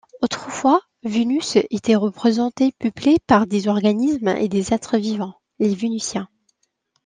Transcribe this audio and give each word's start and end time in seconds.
Autrefois, 0.23 0.81
Vénus 1.03 1.57
était 1.69 1.93
représentée 1.93 2.71
peuplée 2.79 3.19
par 3.27 3.45
des 3.45 3.67
organismes 3.67 4.29
et 4.29 4.47
des 4.47 4.73
êtres 4.73 4.97
vivants, 4.97 5.35
les 5.59 5.75
Vénusiens. 5.75 6.27